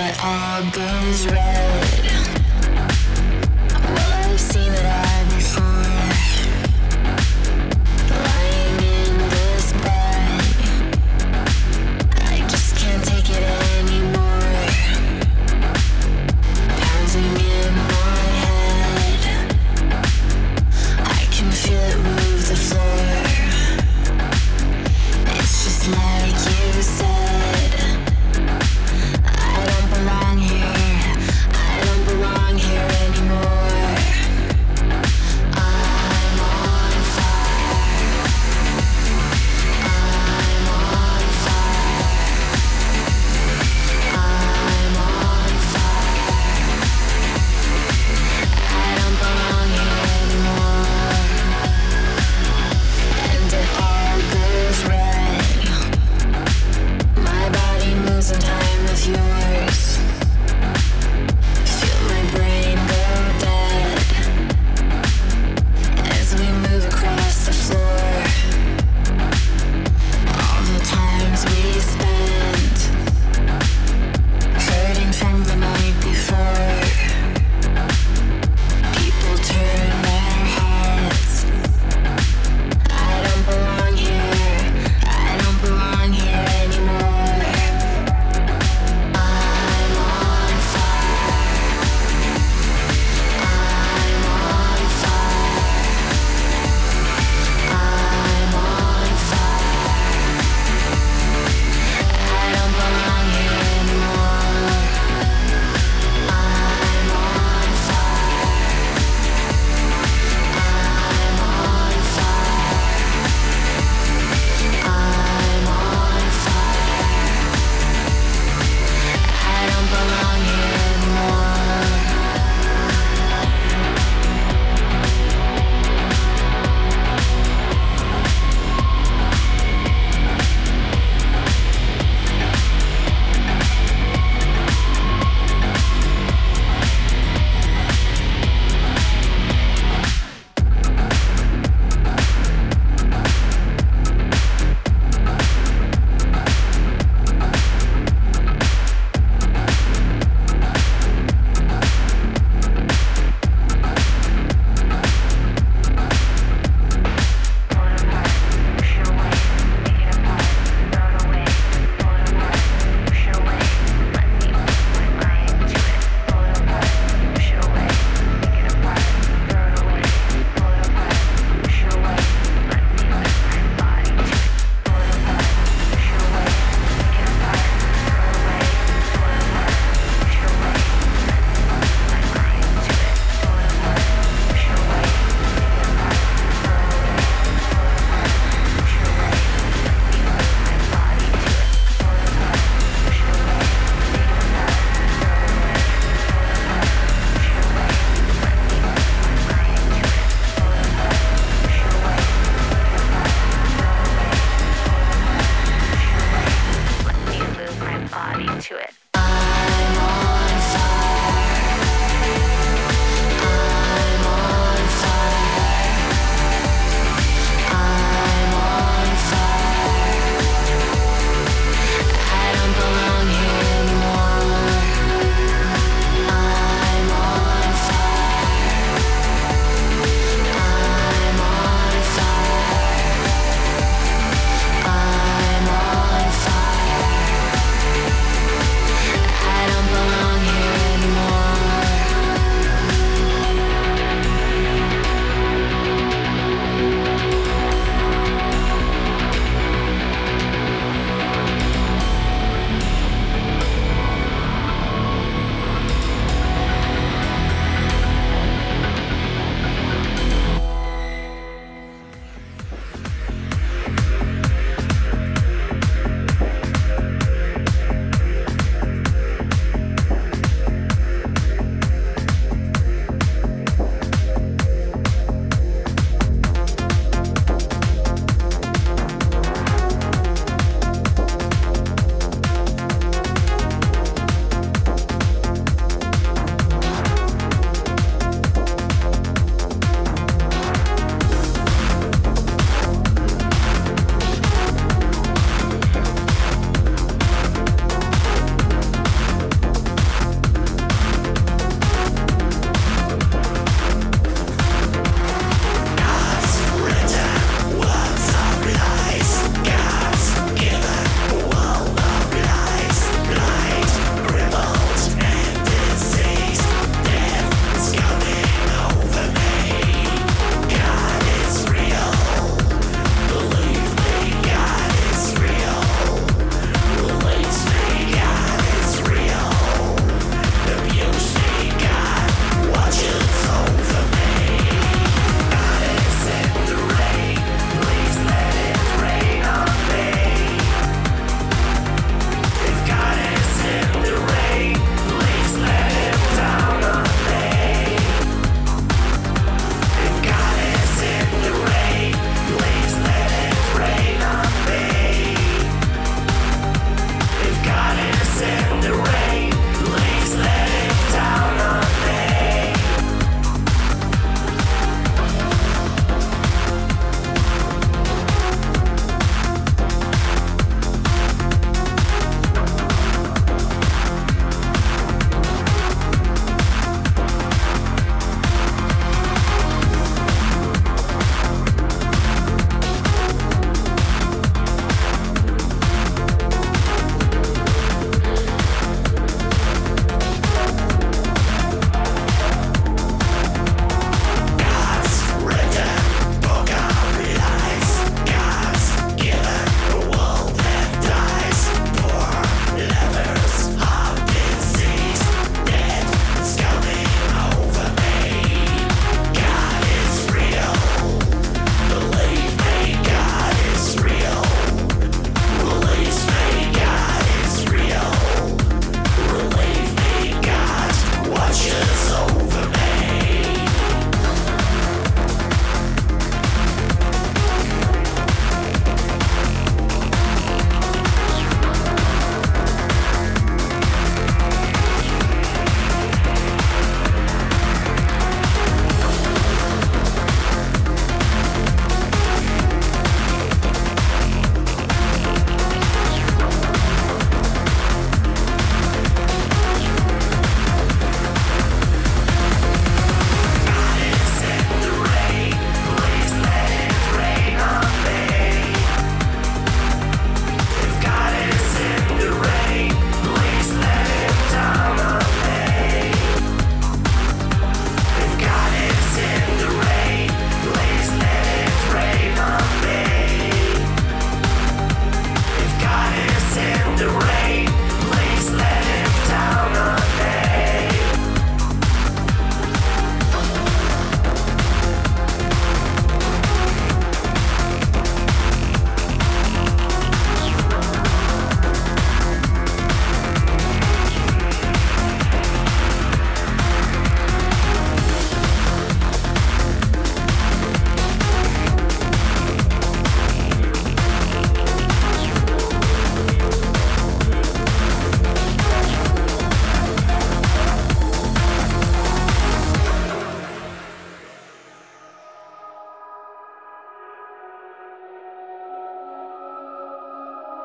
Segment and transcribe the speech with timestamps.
[0.00, 1.26] it all goes.
[1.26, 1.87] Well,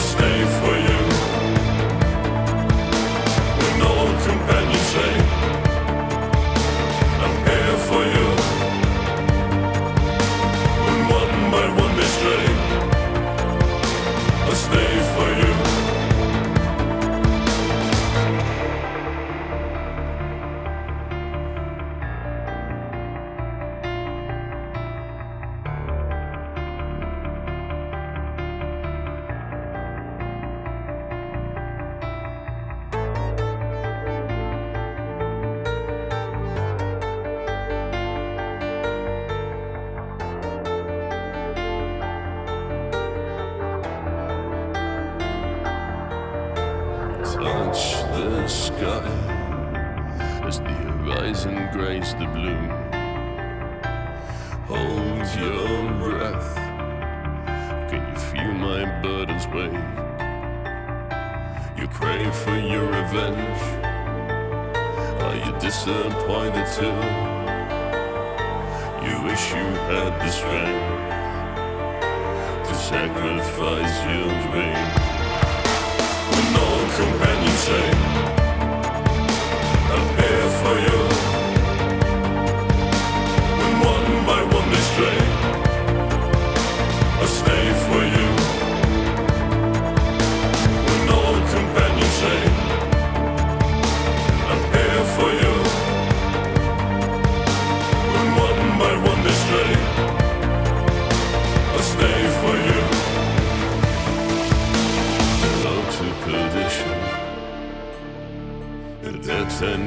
[0.00, 0.99] stay for you.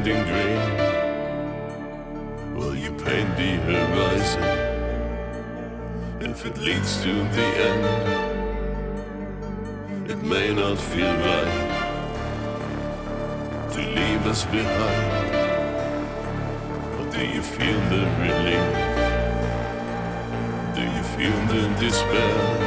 [0.04, 0.12] Will
[2.76, 4.44] you paint the horizon
[6.20, 7.86] if it leads to the end?
[10.12, 11.80] It may not feel right
[13.72, 15.32] to leave us behind.
[16.98, 18.72] But do you feel the relief?
[20.76, 22.63] Do you feel the despair?